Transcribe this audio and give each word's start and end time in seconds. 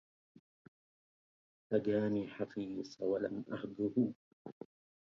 هجاني 1.71 2.27
حفيص 2.27 2.97
ولم 3.01 3.45
أهجه 3.51 4.11